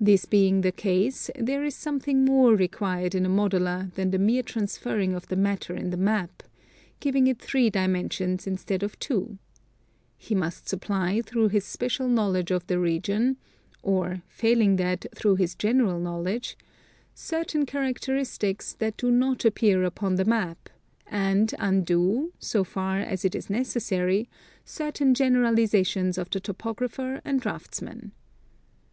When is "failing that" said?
14.26-15.06